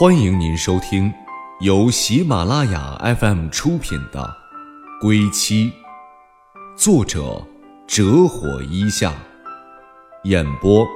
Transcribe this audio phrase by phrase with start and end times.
[0.00, 1.12] 欢迎您收听
[1.58, 4.32] 由喜马拉雅 FM 出品的
[5.00, 5.72] 《归期》，
[6.76, 7.44] 作者
[7.84, 9.12] 折火一下，
[10.22, 10.86] 演播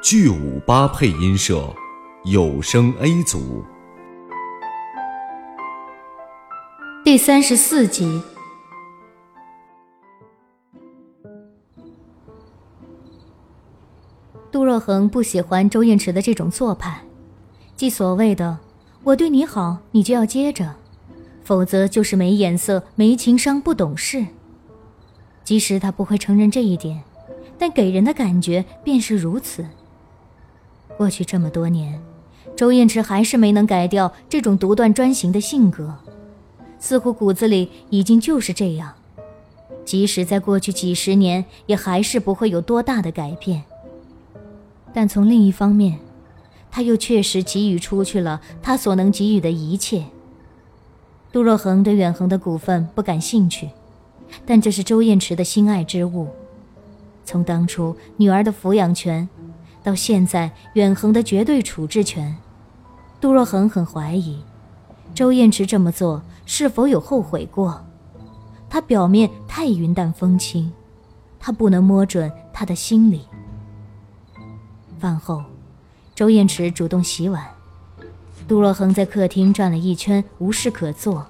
[0.00, 1.74] 巨五八配音社
[2.22, 3.64] 有声 A 组，
[7.04, 8.22] 第三十四集。
[14.52, 17.02] 杜若恒不喜欢周燕池的这种做派，
[17.76, 18.58] 即所谓的
[19.04, 20.76] “我对你好，你就要接着”，
[21.44, 24.24] 否则就是没眼色、没情商、不懂事。
[25.44, 27.02] 即使他不会承认这一点，
[27.58, 29.64] 但给人的感觉便是如此。
[30.96, 32.02] 过去这么多年，
[32.56, 35.94] 周燕池还是没能改掉这种独断专行的性格，
[36.80, 38.94] 似乎骨子里已经就是这样。
[39.84, 43.62] 即使在过去几十年，也还是不会有多大的改变。
[44.94, 46.00] 但从另一方面，
[46.76, 50.04] 他又确实给予出去了他所能给予的一切。
[51.32, 53.70] 杜若恒对远恒的股份不感兴趣，
[54.44, 56.28] 但这是周燕池的心爱之物。
[57.24, 59.26] 从当初女儿的抚养权，
[59.82, 62.36] 到现在远恒的绝对处置权，
[63.22, 64.38] 杜若恒很怀疑，
[65.14, 67.82] 周燕池这么做是否有后悔过。
[68.68, 70.70] 他表面太云淡风轻，
[71.40, 73.22] 他不能摸准他的心里。
[74.98, 75.42] 饭后，
[76.16, 77.46] 周燕池主动洗碗，
[78.48, 81.26] 杜若恒在客厅转了一圈，无事可做。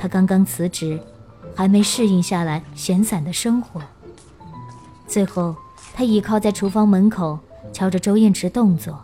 [0.00, 0.98] 他刚刚辞职，
[1.54, 3.82] 还没适应下来闲散的生活。
[5.06, 5.54] 最后，
[5.92, 7.38] 他倚靠在厨房门口，
[7.70, 8.98] 瞧着周燕池动作，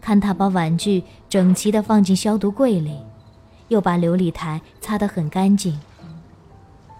[0.00, 2.96] 看他把碗具整齐地放进消毒柜里，
[3.68, 5.78] 又把琉璃台擦得很干净。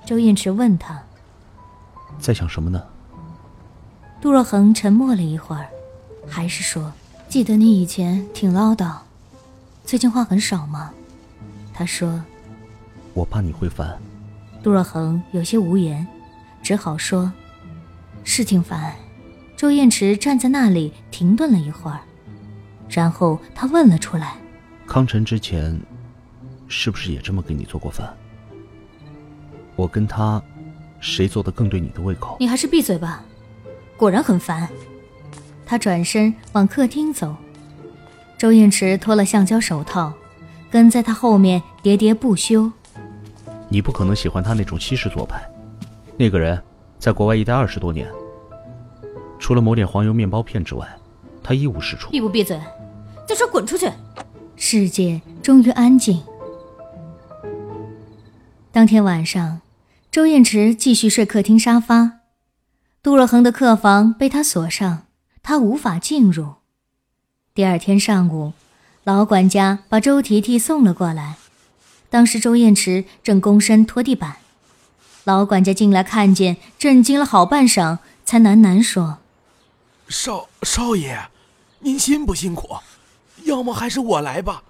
[0.04, 1.02] 周燕池问他
[2.20, 2.82] ：“在想什么呢？”
[4.20, 5.66] 杜若恒沉默了一会儿，
[6.28, 6.92] 还是说
[7.28, 8.96] ：“记得你以前挺唠叨，
[9.84, 10.92] 最近话很少吗？”
[11.72, 12.22] 他说
[13.14, 13.98] ：“我怕你会烦。”
[14.62, 16.06] 杜若恒有些无言，
[16.62, 17.32] 只好说
[18.24, 18.94] ：“是挺烦。”
[19.56, 22.00] 周燕池站在那里停顿了一会儿，
[22.88, 24.36] 然后他问了出来
[24.86, 25.78] ：“康辰之前，
[26.68, 28.14] 是不是也这么给你做过饭？
[29.76, 30.42] 我跟他，
[31.00, 33.22] 谁做的更对你的胃口？”你还是闭嘴吧。
[33.96, 34.66] 果然很烦，
[35.70, 37.32] 他转身往客厅走，
[38.36, 40.12] 周燕池脱了橡胶手套，
[40.68, 42.68] 跟在他后面喋喋不休。
[43.68, 45.40] 你不可能喜欢他那种西式做派，
[46.16, 46.60] 那个人
[46.98, 48.08] 在国外一待二十多年，
[49.38, 50.84] 除了抹点黄油面包片之外，
[51.40, 52.10] 他一无是处。
[52.10, 52.60] 闭不闭嘴？
[53.24, 53.88] 再说滚出去！
[54.56, 56.20] 世界终于安静。
[58.72, 59.60] 当天晚上，
[60.10, 62.14] 周燕池继续睡客厅沙发。
[63.04, 65.02] 杜若恒的客房被他锁上，
[65.42, 66.54] 他无法进入。
[67.54, 68.52] 第二天上午，
[69.04, 71.36] 老管家把周提提送了过来。
[72.08, 74.36] 当时周燕池正躬身拖地板，
[75.24, 79.18] 老管家进来看见，震惊了好半晌，才喃喃说
[80.08, 81.28] ：“少少爷，
[81.80, 82.76] 您辛不辛苦？
[83.44, 84.62] 要么还是我来吧。”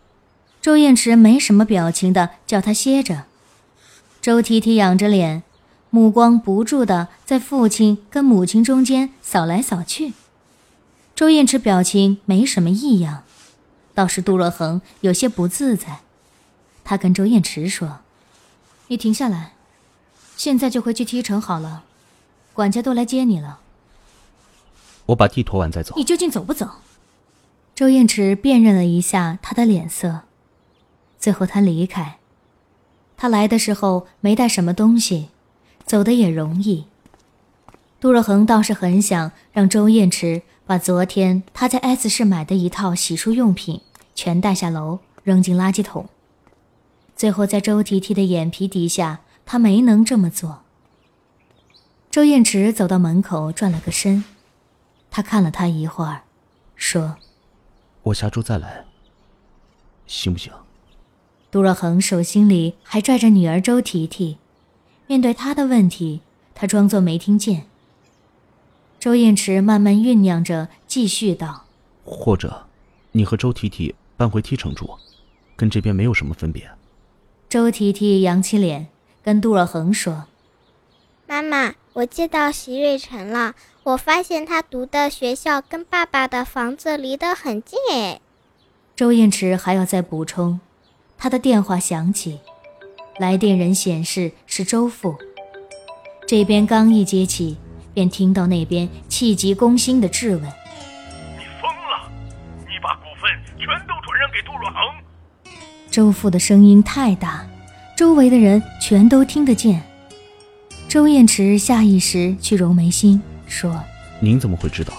[0.61, 3.25] 周燕池没什么表情的叫他歇着。
[4.21, 5.43] 周提提仰着脸。
[5.93, 10.13] 目光不住的在父亲跟母亲中间扫来扫去，
[11.21, 13.25] 周燕池表情没什么异样，
[13.93, 16.01] 倒是杜若恒有些不自在。
[16.83, 17.99] 他跟周燕池说
[18.89, 19.53] ：“你停下来，
[20.39, 21.85] 现在就回去梯城好了，
[22.55, 23.61] 管家都来接你了。”
[25.05, 25.93] 我把地拖完再走。
[25.95, 26.77] 你究竟走不走？
[27.75, 30.21] 周燕池辨认了一下他的脸色，
[31.19, 32.17] 最后他离开。
[33.19, 35.29] 他来的时候没带什么东西。
[35.85, 36.87] 走的也容易。
[38.01, 43.81] 杜若恒倒是很想让周燕池把昨天他在 S 市买的一套洗漱用品
[44.15, 46.09] 全带下楼扔进垃圾桶。
[47.17, 50.61] 最后在周提提的眼皮底下，他没能这么做。
[52.09, 54.23] 周燕池走到门口转了个身，
[55.11, 56.23] 他看了他一会儿，
[56.77, 57.17] 说
[58.05, 58.85] ：“我下周再来，
[60.07, 60.53] 行不行？”
[61.51, 64.39] 杜若恒手心里还拽着女儿周提提。
[65.09, 66.21] 面对他的问题，
[66.55, 67.67] 他装作没听见。
[69.01, 71.65] 周燕池慢慢酝酿着，继续道
[72.05, 72.67] ：“或者，
[73.13, 74.99] 你和周提提搬回梯城住，
[75.57, 76.71] 跟这边没有什么分别。”
[77.49, 78.89] 周提提扬起脸，
[79.23, 80.27] 跟杜若恒说
[81.27, 83.55] ：“妈妈，我接到席瑞辰了，
[83.85, 88.21] 我发现他读的学校跟爸爸的房子离得很近。”哎，
[88.95, 90.61] 周燕池还要再补充，
[91.17, 92.41] 他的电话响起。
[93.19, 95.17] 来电人显示是周父，
[96.27, 97.57] 这边刚一接起，
[98.01, 100.41] 便听到那边气急攻心的质问
[101.37, 102.11] ：“你疯了？
[102.67, 104.81] 你把股份全都转让给杜若恒
[105.91, 107.47] 周父的声音太大，
[107.95, 109.83] 周围的人全都听得见。
[110.89, 113.85] 周燕池下意识去揉眉心，说
[114.19, 114.95] ：“您怎么会知道？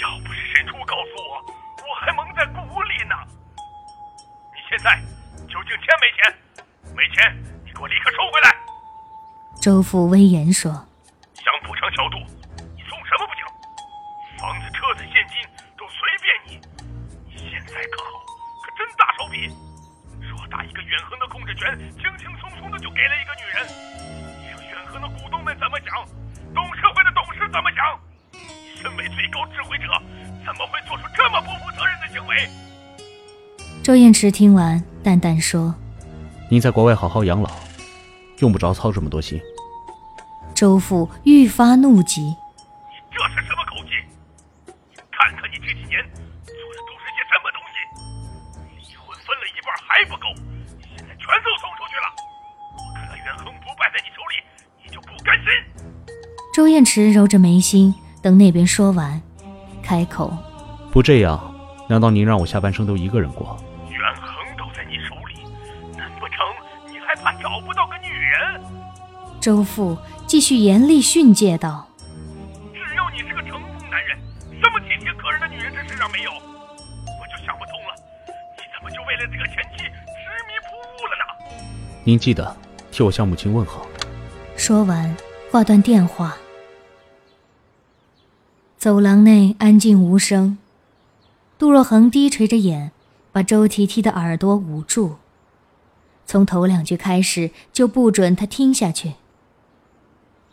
[0.00, 1.44] 要不是沈初告诉我，
[1.76, 3.14] 我还蒙在鼓里呢。
[4.54, 4.98] 你现在
[5.46, 6.34] 究竟欠没钱？
[6.96, 7.30] 没钱，
[7.66, 8.56] 你给我立刻收回来。”
[9.60, 10.72] 周父威严说
[11.36, 12.16] ：“想补偿小杜，
[20.50, 23.56] 大一个远恒的控制权，轻轻松松的就给了一个女人。
[24.40, 25.92] 你让远恒的股东们怎么想？
[26.54, 27.84] 董事会的董事怎么想？
[28.32, 29.84] 你身为最高指挥者，
[30.44, 32.48] 怎么会做出这么不负责任的行为？”
[33.84, 35.74] 周燕池听完，淡淡说
[36.50, 37.50] ：“您在国外好好养老。”
[38.40, 39.40] 用不着操这么多心。
[40.54, 42.36] 周父愈发怒极
[56.58, 59.22] ：“周燕池揉着眉心，等那边说完，
[59.80, 60.36] 开口
[60.90, 61.54] ：“不这样，
[61.88, 63.56] 难道您让我下半生都一个人过？”
[63.88, 65.38] 权衡都在你手里，
[65.96, 66.38] 难不成
[66.90, 68.60] 你还怕找不到个女人
[69.40, 69.96] 周父
[70.26, 71.86] 继续严厉训诫道
[72.74, 74.18] ：“只要你是个成功男人，
[74.60, 77.94] 什么体贴可人的女人这世上没有，我就想不通了，
[78.56, 81.62] 你怎么就为了这个前妻执迷不悟了呢？”
[82.02, 82.56] 您记得
[82.90, 83.86] 替我向母亲问好。
[84.56, 85.16] 说完，
[85.52, 86.36] 挂断电话。
[88.78, 90.56] 走廊内安静无声，
[91.58, 92.92] 杜若恒低垂着眼，
[93.32, 95.16] 把周提提的耳朵捂住，
[96.24, 99.14] 从头两句开始就不准他听下去。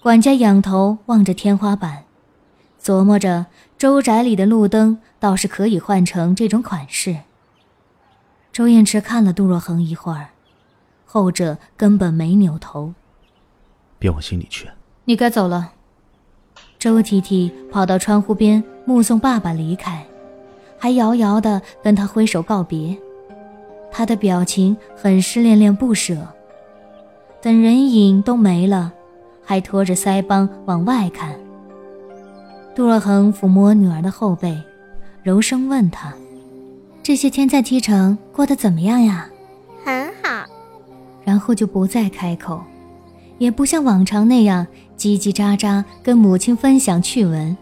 [0.02, 2.06] 管家仰头望着天花板，
[2.82, 3.46] 琢磨着
[3.78, 7.20] 周宅里的路灯倒是可以换成这种款式。
[8.52, 10.30] 周燕池看了杜若恒一会儿，
[11.06, 12.96] 后者根本没扭头。
[14.00, 14.68] 别往心里去。
[15.04, 15.74] 你该走了。
[16.86, 20.06] 周提提跑到窗户边目送爸爸离开，
[20.78, 22.96] 还遥遥地跟他挥手告别。
[23.92, 26.16] 他的表情很是恋恋不舍。
[27.42, 28.94] 等人影都没了。
[29.44, 31.34] 还拖着腮帮往外看。
[32.76, 34.56] 杜若恒抚摸女儿的后背，
[35.24, 36.14] 柔声问她
[37.02, 39.28] ：“这些天在梯城过得怎么样呀
[39.84, 40.46] ？”“很好。”
[41.26, 42.62] 然后就不再开口，
[43.40, 47.56] 也不像往常那样叽叽喳喳跟母亲分享趣闻，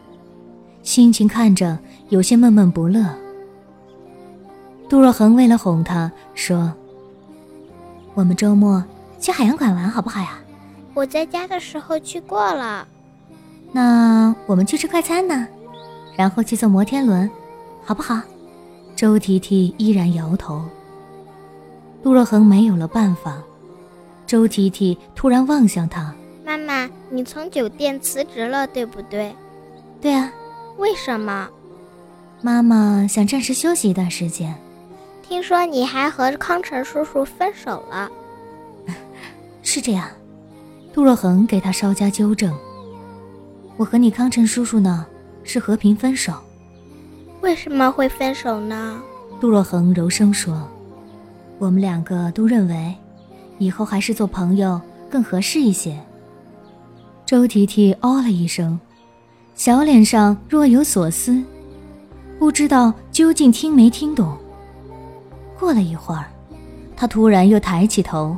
[0.84, 1.78] 心情看着
[2.10, 3.04] 有些闷闷不乐。
[4.88, 6.74] 杜若恒为了哄她说
[8.14, 8.84] ：“我们周末
[9.20, 10.40] 去海洋馆玩好不好呀？”
[10.94, 12.88] 我在家的时候去过了，
[13.72, 15.48] 那我们去吃快餐呢，
[16.16, 17.28] 然后去坐摩天轮，
[17.84, 18.22] 好不好？
[18.96, 20.64] 周提提依然摇头。
[22.04, 23.42] 杜若恒没有了办法。
[24.28, 26.14] 周提提突然望向他
[26.54, 29.36] ：“妈妈，你从酒店辞职了，对不对
[30.00, 30.32] ？”“对啊。
[30.78, 31.50] ”“为什么
[32.44, 34.54] ？”“妈妈想暂时休息一段时间。
[35.28, 38.08] ”“听说你还和康辰叔叔分手了。
[39.64, 40.08] ”“是这样。”
[40.94, 42.56] 杜若恒给他稍加纠正
[43.78, 45.04] ：“我和你康辰叔叔呢，
[45.44, 46.34] 是和平分手。
[47.42, 49.02] 为什么会分手呢？”
[49.42, 50.70] 杜若恒柔声说
[51.58, 52.96] ：“我们两个都认为，
[53.58, 54.80] 以后还是做朋友
[55.10, 56.00] 更合适一些。”
[57.34, 58.80] 周提提哦了一声，
[59.56, 61.44] 小脸上若有所思，
[62.38, 64.38] 不知道究竟听没听懂。
[65.58, 66.26] 过了一会儿，
[66.96, 68.38] 他突然又抬起头。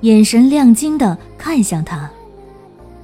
[0.00, 2.10] 眼神亮晶的看向他。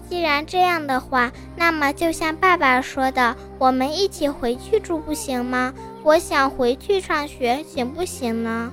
[0.08, 5.74] 既然这样的话，那么就像爸爸说的，我们一起回去住不行吗？
[6.02, 8.72] 我想回去上学，行不行呢？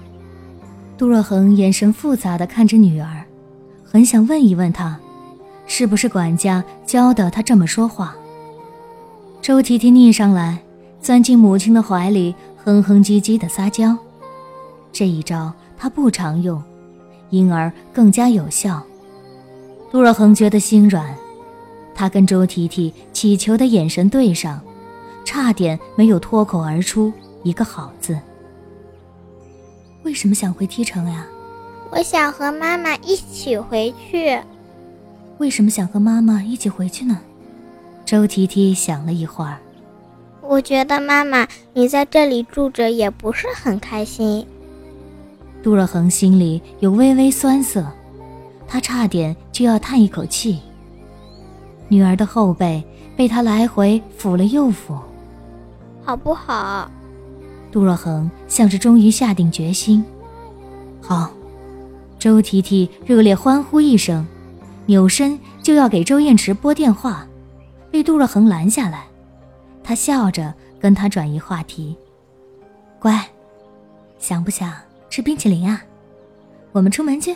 [0.98, 3.26] 杜若恒眼神复杂的看着女儿，
[3.84, 4.98] 很想问一问她，
[5.76, 8.16] 是不是管家教的他这么说话。
[9.42, 10.60] 周提提腻上来，
[11.02, 13.98] 钻进母亲的怀里，哼哼唧唧的撒娇。
[14.92, 16.62] 这一招他不常用。
[17.32, 18.84] 因而更加有效。
[19.92, 21.18] 杜若恒觉得心软，
[21.96, 24.62] 他跟周提提乞求的眼神对上，
[25.26, 27.12] 差点没有脱口而出
[27.42, 28.16] 一个好字。
[30.04, 31.26] 为什么想回梯城呀？
[31.90, 34.40] 我想和妈妈一起回去。
[35.38, 37.20] 为什么想和妈妈一起回去呢？
[38.06, 39.58] 周提提想了一会儿，
[40.42, 44.46] 我觉得妈妈你在这里住着也不是很开心。
[45.64, 47.86] 杜若恒心里有微微酸涩，
[48.68, 50.60] 他差点就要叹一口气。
[51.88, 52.84] 女儿的后背
[53.16, 55.00] 被他来回抚了又抚，
[56.04, 56.92] 好不好？
[57.72, 60.04] 杜若恒像是终于下定决心，
[61.02, 61.32] 好，
[62.20, 64.26] 周提提热烈欢呼一声，
[64.86, 67.28] 扭身就要给周燕池拨电话，
[67.90, 69.06] 被杜若恒拦下来。
[69.84, 71.96] 他笑着跟他转移话题
[73.00, 73.26] ：“乖，
[74.18, 74.74] 想不想
[75.10, 75.82] 吃冰淇淋啊？
[76.72, 77.36] 我们出门去。”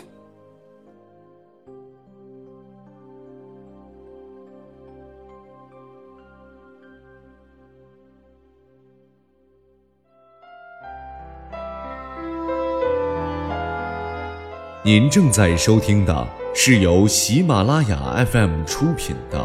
[14.88, 19.38] 您正在收听的是由喜马拉雅 FM 出品的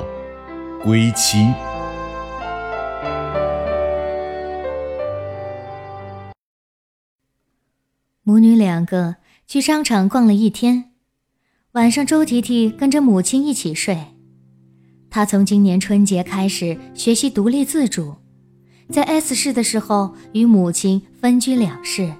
[0.82, 1.38] 《归期》。
[8.24, 10.92] 母女两个去商场逛了一天，
[11.74, 13.98] 晚上周提提跟着母亲一起睡。
[15.10, 18.16] 他从今年春节开始学习独立自主，
[18.90, 22.14] 在 S 市的时候与母亲分居两室。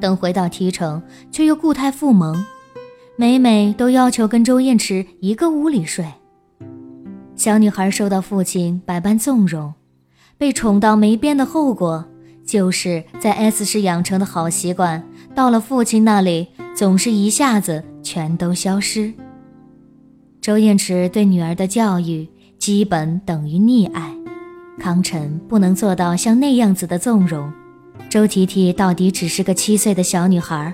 [0.00, 2.44] 等回到提城，却又固态复萌，
[3.16, 6.04] 每每都要求跟周燕池一个屋里睡。
[7.36, 9.74] 小女孩受到父亲百般纵容，
[10.38, 12.04] 被宠到没边的后果，
[12.46, 15.02] 就是在 S 市养成的好习惯，
[15.34, 19.12] 到了父亲那里，总是一下子全都消失。
[20.40, 24.14] 周燕池对女儿的教育，基本等于溺爱，
[24.78, 27.50] 康晨不能做到像那样子的纵容。
[28.08, 30.72] 周提提到底只是个七岁的小女孩，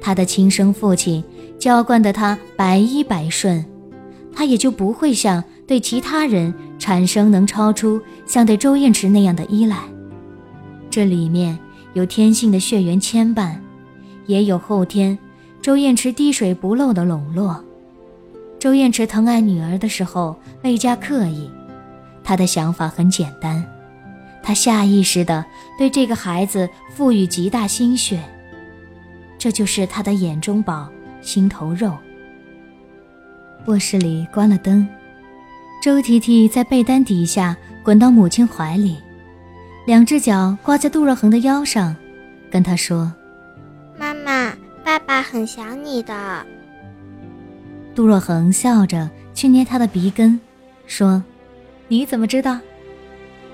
[0.00, 1.24] 她的亲生父亲
[1.58, 3.64] 娇惯得她百依百顺，
[4.34, 9.78] 她也就不会像对其他人产生能超出像对周燕池那样的依赖。
[10.90, 11.58] 这里面
[11.94, 13.56] 有天性的血缘牵绊，
[14.26, 15.18] 也有后天
[15.62, 17.64] 周燕池滴水不漏的笼络。
[18.58, 21.50] 周燕池疼爱女儿的时候倍加刻意，
[22.24, 23.64] 他的想法很简单。
[24.48, 25.44] 他下意识地
[25.76, 28.18] 对这个孩子赋予极大心血，
[29.36, 30.88] 这就是他的眼中宝、
[31.20, 31.94] 心头肉。
[33.66, 34.88] 卧室里关了灯，
[35.82, 38.96] 周提提在被单底下滚到母亲怀里，
[39.84, 41.94] 两只脚挂在杜若恒的腰上，
[42.50, 43.12] 跟他说
[44.00, 46.46] ：“妈妈，爸爸很想你的。”
[47.94, 50.40] 杜若恒笑着去捏他的鼻根，
[50.86, 51.22] 说
[51.88, 52.58] ：“你怎么知道？”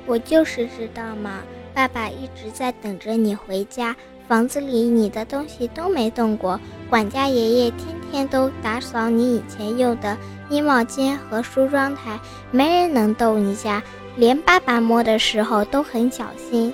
[0.06, 1.40] 我就是知道嘛，
[1.72, 3.94] 爸爸一直在等着你回家。
[4.26, 6.58] 房子里你的东西都没动过，
[6.88, 10.16] 管家爷爷天天都打扫你以前用的
[10.48, 12.18] 衣帽间和梳妆台，
[12.50, 13.82] 没人能动一下，
[14.16, 16.72] 连爸爸摸的时候都很小心。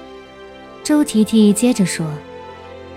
[0.84, 2.06] 周提提接着说：“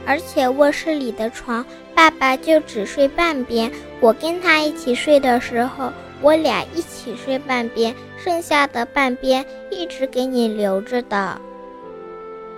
[0.05, 11.41] 而且卧室里的床，爸爸就只睡半边，我跟他一起睡的时候。”我俩一起睡半边，剩下的半边一直给你留着的。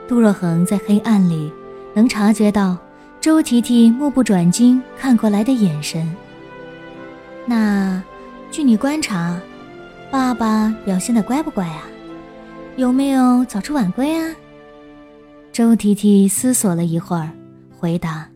[0.07, 1.51] 杜若恒在黑暗里
[1.95, 2.77] 能察觉到
[3.19, 6.15] 周提提目不转睛看过来的眼神。
[7.48, 8.01] 那，
[8.51, 9.39] 据你观察，
[10.12, 11.81] 爸爸表现的乖不乖啊？
[12.75, 14.36] 有没有早出晚归啊？
[15.51, 17.31] 周提提思索了一会儿，
[17.79, 18.29] 回答：“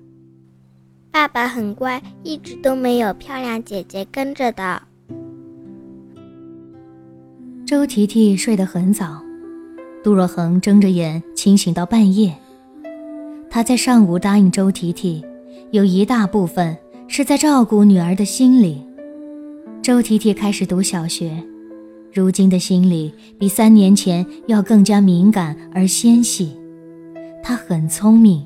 [1.11, 4.81] 爸爸很乖，一直都没有漂亮姐姐跟着的。”
[7.69, 9.21] 周提提睡得很早，
[10.03, 12.35] 杜若恒睁着眼清醒到半夜。
[13.47, 15.23] 他在上午答应周提提，
[15.69, 16.75] 有一大部分
[17.07, 18.83] 是在照顾女儿的心理。
[19.83, 21.43] 周提提开始读小学，
[22.11, 26.57] 如今的心理比三年前要更加敏感而纤细。
[27.43, 28.43] 她很聪明，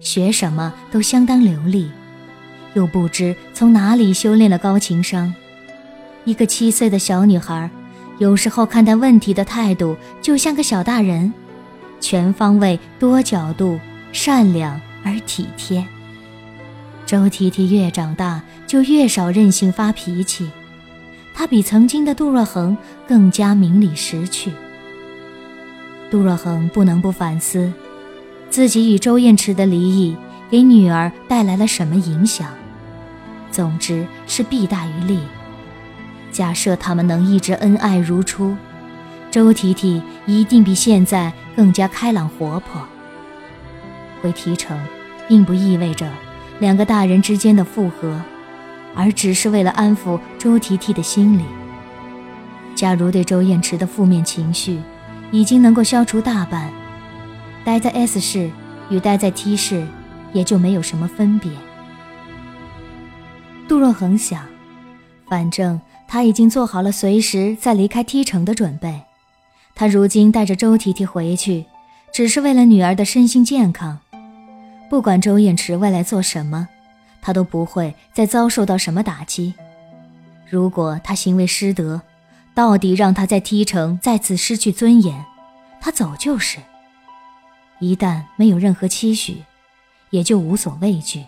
[0.00, 1.90] 学什么都相当流利，
[2.72, 5.34] 又不知从哪里修炼了高情商。
[6.24, 7.70] 一个七岁的小女孩。
[8.22, 11.32] 有时候看待问题的态度就像个小大人，
[12.00, 13.80] 全方位、多角度、
[14.12, 15.84] 善良而体贴。
[17.04, 20.48] 周提提越长大就越少任性发脾气，
[21.34, 24.52] 他比曾经的杜若恒更加明理识趣。
[26.08, 27.72] 杜若恒不能不反思，
[28.48, 30.16] 自己与周燕池的离异
[30.48, 32.46] 给女儿带来了什么影响。
[33.50, 35.18] 总之是弊大于利。
[36.32, 38.56] 假设他们能一直恩爱如初，
[39.30, 42.80] 周提提一定比现在更加开朗活泼。
[44.22, 44.80] 回提成，
[45.28, 46.08] 并不意味着
[46.58, 48.18] 两个大人之间的复合，
[48.94, 51.44] 而只是为了安抚周提提的心理。
[52.74, 54.80] 假如对周燕池的负面情绪
[55.30, 56.70] 已经能够消除大半，
[57.62, 58.50] 待在 S 市
[58.88, 59.86] 与待在 T 市
[60.32, 61.50] 也就没有什么分别。
[63.68, 64.42] 杜若恒想，
[65.28, 65.78] 反正。
[66.12, 69.00] 他已经做好了随时再离开 T 城的准备。
[69.74, 71.64] 他如今带着周提提回去，
[72.12, 73.98] 只是为了女儿的身心健康。
[74.90, 76.68] 不管周燕池未来做什么，
[77.22, 79.54] 他都不会再遭受到什么打击。
[80.50, 82.02] 如果他行为失德，
[82.52, 85.24] 到底让他在梯城再次失去尊严，
[85.80, 86.58] 他走就是。
[87.78, 89.42] 一旦没有任何期许，
[90.10, 91.24] 也就无所畏惧。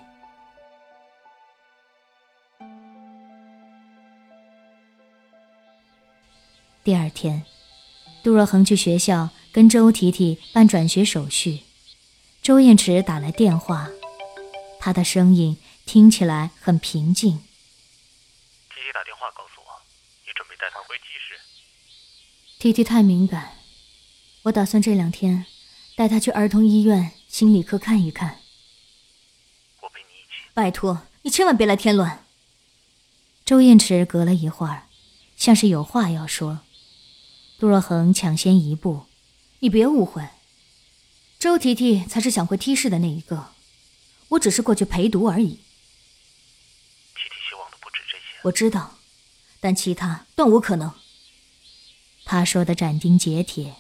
[6.85, 7.47] 第二天，
[8.23, 11.61] 杜若恒去学校跟周提提办转学手续。
[12.43, 13.88] 周燕池打来电话，
[14.79, 17.38] 他的声音听起来很平静。
[18.69, 19.81] 提提打电话告诉我，
[20.26, 21.41] 你准备带他回 T 市。
[22.59, 23.57] 提提太敏感，
[24.43, 25.47] 我打算这两天
[25.97, 28.41] 带他去儿童医院心理科看一看。
[29.81, 30.50] 我陪你一起。
[30.53, 32.26] 拜托，你千万别来添乱。
[33.47, 34.83] 周燕池隔了一会儿，
[35.35, 36.61] 像是有话要说。
[37.58, 39.06] 杜若恒抢先一步
[39.61, 40.28] ：“你别误会。”
[41.38, 43.52] 周提提才是想回 T 市的那一个，
[44.30, 45.61] 我只是过去陪读而已。
[47.14, 48.25] 提提希望的不止这些。
[48.42, 48.99] 我知道，
[49.61, 50.92] 但其他断无可能。
[52.25, 53.76] 他说的斩钉截铁，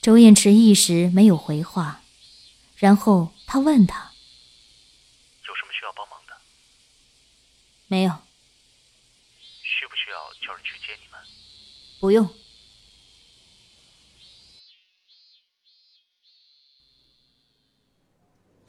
[0.00, 2.02] 周燕池一时没有回话，
[2.76, 4.12] 然后他问他
[5.46, 6.34] ：“有什么需要帮忙的
[7.88, 8.12] ？”“没有。
[9.62, 11.20] ”“需不需要叫人去接你们
[11.98, 12.26] ？”“不用。”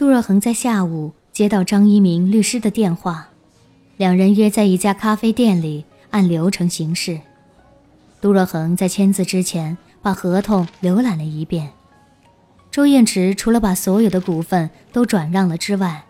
[0.04, 3.30] 杜若恒在下午接到张一鸣律师的电话，
[3.96, 7.22] 两人约在一家咖啡店里按流程行事。
[8.20, 11.70] 杜若恒在签字之前把合同浏览了一遍。
[12.70, 16.04] 周燕池除了把所有的股份都转让了之外，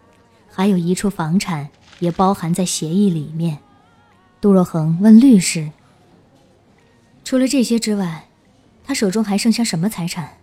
[0.50, 1.70] 还有一处房产
[2.00, 3.60] 也包含在协议里面。
[4.42, 5.70] 杜若恒问律师
[7.24, 8.26] ：“除了这些之外，
[8.84, 10.38] 他手中还剩下什么财产？”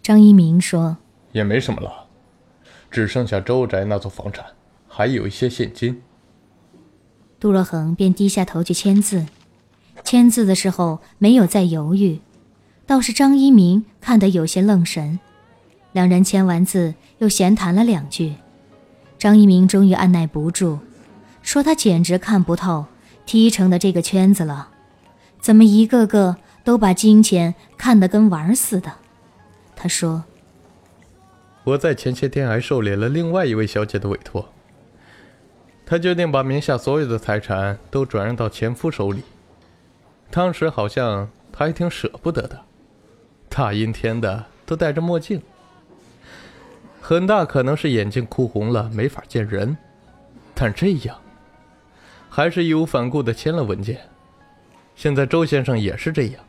[0.00, 0.98] 张一鸣说
[1.32, 2.04] ：“也没什么了。”
[2.96, 4.42] 只剩下周宅那座房产，
[4.88, 6.00] 还有一些现金。
[7.38, 9.26] 杜若恒便低下头去签字，
[10.02, 12.22] 签字的时候没有再犹豫，
[12.86, 15.20] 倒是张一鸣看得有些愣神。
[15.92, 18.36] 两人签完字，又闲谈了两句。
[19.18, 20.78] 张一鸣终于按耐不住，
[21.42, 22.86] 说：“他简直看不透
[23.26, 24.70] T 城的这个圈子了，
[25.38, 28.90] 怎么一个个都把金钱看得跟玩似的？”
[29.76, 30.24] 他说。
[31.66, 34.48] 我在前些天还受理了另外一位小姐的委托，
[35.84, 39.24] 她决定把名下所有的财产都转让到前夫手里。
[40.30, 42.60] 当时好像她还挺舍不得的，
[43.48, 45.42] 大阴天的都戴着墨镜，
[47.00, 49.76] 很大可能是眼睛哭红了没法见人。
[50.54, 51.20] 但这样，
[52.30, 53.98] 还是义无反顾的签了文件。
[54.94, 56.44] 现在周先生也是这样，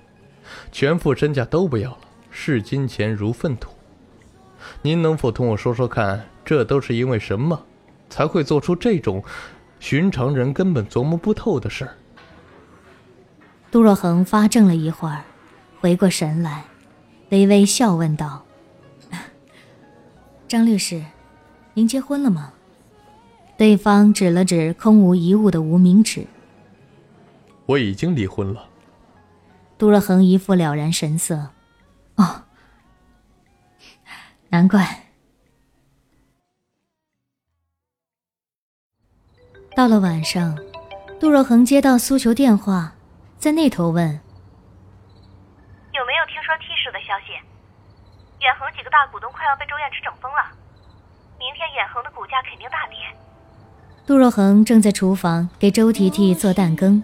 [0.72, 3.72] 全副身家都不要了，视金钱如粪土。
[4.82, 7.66] 您能否同我说说看，这都是因为什么，
[8.10, 9.24] 才会做出这种
[9.80, 11.96] 寻常人根本琢磨不透的事儿？
[13.70, 15.24] 杜若恒发怔了一会儿，
[15.80, 16.64] 回过神来，
[17.30, 18.44] 微微笑问道
[20.48, 21.04] ：“张律师，
[21.74, 22.54] 您结婚了吗？”
[23.58, 26.26] 对方指了指空无一物的无名指
[27.68, 28.70] ：“我已经离婚了。”
[29.78, 31.50] 杜若恒一副了然神色
[32.16, 32.44] ：“哦。”
[34.58, 35.04] 难怪。
[39.76, 40.58] 到了晚上，
[41.20, 42.96] 杜若恒接到苏球电话，
[43.38, 44.20] 在那头问
[45.94, 47.34] ：“有没有听说 T 市的消息？
[48.42, 50.42] 远恒几个大股东快要被周燕池整疯了，
[51.38, 52.98] 明天远恒的股价肯定大跌。”
[54.08, 57.04] 杜若恒正在厨房给周提提做蛋羹，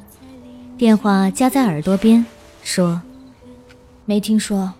[0.76, 2.26] 电话夹在耳朵边，
[2.64, 3.04] 说
[4.06, 4.74] ：“没听说。”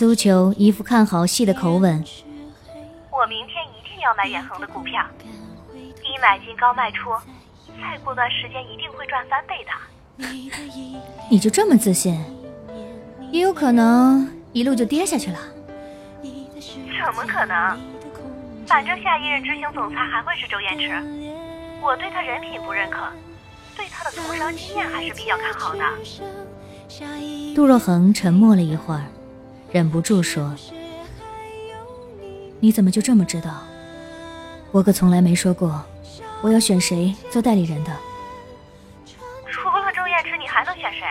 [0.00, 2.02] 苏球一副看好戏的口吻
[3.12, 5.04] ：“我明天一定要买远恒的股票，
[5.70, 7.10] 低买进高卖出，
[7.78, 9.70] 再过段时间一定会赚翻倍的。”
[11.28, 12.18] 你就这么自信？
[13.30, 15.38] 也有可能一路就跌下去了。
[16.22, 17.78] 怎么可能？
[18.66, 20.94] 反正下一任执行总裁还会是周延池，
[21.82, 23.00] 我对他人品不认可，
[23.76, 25.84] 对他的从商经验还是比较看好的。
[27.54, 29.04] 杜若恒沉默了一会儿。
[29.72, 30.54] 忍不住说
[32.58, 33.62] ：“你怎么就这么知道？
[34.72, 35.84] 我可从来没说过
[36.42, 37.90] 我要选谁做代理人的。
[39.50, 41.02] 除了周燕池，你还能选谁？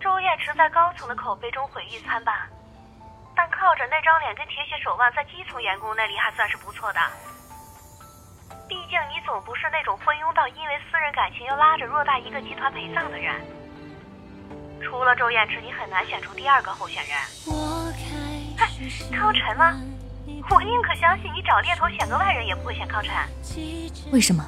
[0.00, 2.34] 周燕池在高层的口碑中毁誉参半，
[3.34, 7.00] 但靠着那张脸跟铁血手腕，在基层员工那里还算是不错的。
[8.68, 13.34] 毕竟你总不是那种昏庸到因为私人感情要拉着偌大一个集团陪葬的人。”
[14.82, 17.16] 除了周燕池，你很难选出第二个候选人。
[17.46, 17.92] 哼，
[19.12, 19.80] 康晨吗？
[20.50, 23.14] 我宁可相信你找猎头选个外人也不会选康辰。
[24.10, 24.44] 为什么？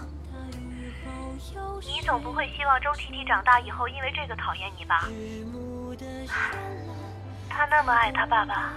[1.87, 5.09] 你总不会希望周提提长大以后因为这个讨厌你吧？
[7.49, 8.73] 他那么爱他爸爸。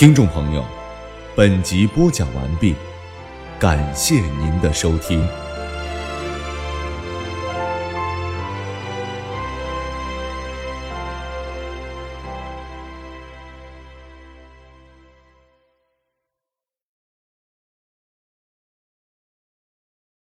[0.00, 0.64] 听众朋友，
[1.36, 2.74] 本集播讲完毕，
[3.58, 5.22] 感谢您的收听。